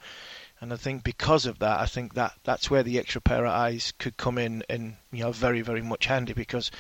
And 0.61 0.73
I 0.73 0.77
think 0.77 1.03
because 1.03 1.45
of 1.47 1.59
that, 1.59 1.81
I 1.81 1.87
think 1.87 2.15
that 2.15 2.35
that's 2.45 2.71
where 2.71 2.85
the 2.85 2.99
extra 2.99 3.21
pair 3.21 3.45
of 3.45 3.53
eyes 3.53 3.93
could 3.99 4.17
come 4.17 4.39
in 4.39 4.63
and 4.69 4.97
you 5.11 5.25
know 5.25 5.33
very 5.33 5.61
very 5.61 5.83
much 5.83 6.07
handy 6.07 6.33
because 6.33 6.71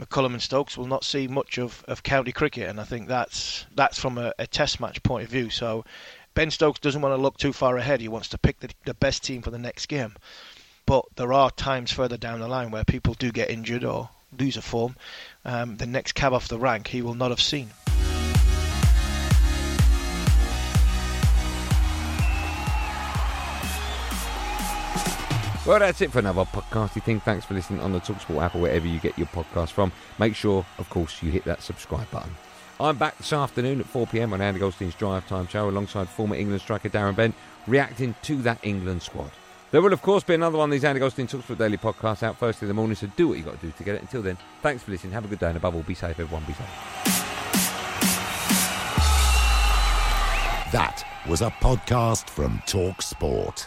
McCullum 0.00 0.32
and 0.32 0.42
Stokes 0.42 0.76
will 0.76 0.86
not 0.86 1.04
see 1.04 1.28
much 1.28 1.58
of, 1.58 1.84
of 1.86 2.02
county 2.02 2.32
cricket, 2.32 2.68
and 2.68 2.80
I 2.80 2.84
think 2.84 3.08
that's 3.08 3.66
that's 3.74 3.98
from 3.98 4.18
a, 4.18 4.32
a 4.38 4.46
Test 4.46 4.80
match 4.80 5.02
point 5.02 5.24
of 5.24 5.30
view. 5.30 5.50
So 5.50 5.84
Ben 6.34 6.50
Stokes 6.50 6.80
doesn't 6.80 7.02
want 7.02 7.14
to 7.14 7.22
look 7.22 7.36
too 7.36 7.52
far 7.52 7.76
ahead. 7.76 8.00
He 8.00 8.08
wants 8.08 8.28
to 8.28 8.38
pick 8.38 8.60
the, 8.60 8.70
the 8.84 8.94
best 8.94 9.22
team 9.22 9.42
for 9.42 9.50
the 9.50 9.58
next 9.58 9.86
game. 9.86 10.14
But 10.86 11.04
there 11.16 11.32
are 11.32 11.50
times 11.50 11.92
further 11.92 12.16
down 12.16 12.40
the 12.40 12.48
line 12.48 12.70
where 12.70 12.84
people 12.84 13.14
do 13.14 13.30
get 13.30 13.50
injured 13.50 13.84
or 13.84 14.10
lose 14.38 14.56
a 14.56 14.62
form. 14.62 14.96
Um, 15.44 15.76
the 15.76 15.86
next 15.86 16.12
cab 16.12 16.32
off 16.32 16.48
the 16.48 16.58
rank 16.58 16.88
he 16.88 17.02
will 17.02 17.14
not 17.14 17.30
have 17.30 17.40
seen. 17.40 17.70
Well, 25.64 25.78
that's 25.78 26.00
it 26.00 26.10
for 26.10 26.18
another 26.18 26.44
podcasty 26.44 27.00
thing. 27.04 27.20
Thanks 27.20 27.44
for 27.46 27.54
listening 27.54 27.80
on 27.80 27.92
the 27.92 28.00
Talksport 28.00 28.42
app 28.42 28.56
or 28.56 28.62
wherever 28.62 28.84
you 28.84 28.98
get 28.98 29.16
your 29.16 29.28
podcast 29.28 29.70
from. 29.70 29.92
Make 30.18 30.34
sure, 30.34 30.66
of 30.78 30.90
course, 30.90 31.22
you 31.22 31.30
hit 31.30 31.44
that 31.44 31.62
subscribe 31.62 32.10
button. 32.10 32.34
I'm 32.80 32.96
back 32.96 33.16
this 33.16 33.32
afternoon 33.32 33.78
at 33.78 33.86
4 33.86 34.08
pm 34.08 34.32
on 34.32 34.40
Andy 34.40 34.58
Goldstein's 34.58 34.96
Drive 34.96 35.28
Time 35.28 35.46
Show 35.46 35.68
alongside 35.68 36.08
former 36.08 36.34
England 36.34 36.62
striker 36.62 36.88
Darren 36.88 37.14
Bent, 37.14 37.36
reacting 37.68 38.16
to 38.22 38.42
that 38.42 38.58
England 38.64 39.02
squad. 39.02 39.30
There 39.72 39.80
will, 39.80 39.94
of 39.94 40.02
course, 40.02 40.22
be 40.22 40.34
another 40.34 40.58
one 40.58 40.68
of 40.68 40.72
these 40.72 40.84
Andy 40.84 41.00
Goldstein 41.00 41.26
Talksport 41.26 41.56
Daily 41.56 41.78
podcasts 41.78 42.22
out 42.22 42.36
first 42.36 42.60
in 42.60 42.68
the 42.68 42.74
morning, 42.74 42.94
so 42.94 43.06
do 43.16 43.28
what 43.28 43.38
you've 43.38 43.46
got 43.46 43.58
to 43.58 43.66
do 43.66 43.72
to 43.72 43.82
get 43.82 43.94
it. 43.94 44.02
Until 44.02 44.20
then, 44.20 44.36
thanks 44.60 44.82
for 44.82 44.90
listening. 44.90 45.14
Have 45.14 45.24
a 45.24 45.28
good 45.28 45.38
day, 45.38 45.48
and 45.48 45.56
above 45.56 45.74
all, 45.74 45.82
be 45.82 45.94
safe, 45.94 46.20
everyone. 46.20 46.44
Be 46.44 46.52
safe. 46.52 46.66
That 50.72 51.02
was 51.26 51.40
a 51.40 51.48
podcast 51.48 52.28
from 52.28 52.62
Talk 52.66 53.00
Sport. 53.00 53.66